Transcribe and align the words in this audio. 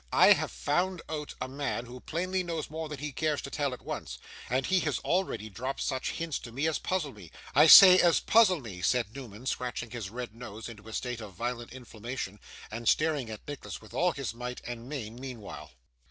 I 0.13 0.31
have 0.33 0.49
found 0.49 1.03
out 1.09 1.35
a 1.39 1.47
man, 1.47 1.85
who 1.85 1.99
plainly 1.99 2.41
knows 2.41 2.71
more 2.71 2.89
than 2.89 2.97
he 2.97 3.11
cares 3.11 3.39
to 3.43 3.51
tell 3.51 3.71
at 3.71 3.83
once. 3.83 4.17
And 4.49 4.65
he 4.65 4.79
has 4.79 4.97
already 4.97 5.47
dropped 5.47 5.81
such 5.81 6.13
hints 6.13 6.39
to 6.39 6.51
me 6.51 6.67
as 6.67 6.79
puzzle 6.79 7.11
me 7.13 7.29
I 7.53 7.67
say, 7.67 7.99
as 7.99 8.19
puzzle 8.19 8.61
me,' 8.61 8.81
said 8.81 9.15
Newman, 9.15 9.45
scratching 9.45 9.91
his 9.91 10.09
red 10.09 10.33
nose 10.33 10.67
into 10.67 10.87
a 10.89 10.93
state 10.93 11.21
of 11.21 11.33
violent 11.33 11.71
inflammation, 11.71 12.39
and 12.71 12.89
staring 12.89 13.29
at 13.29 13.47
Nicholas 13.47 13.79
with 13.79 13.93
all 13.93 14.11
his 14.13 14.33
might 14.33 14.59
and 14.65 14.89
main 14.89 15.19
meanwhile. 15.19 15.71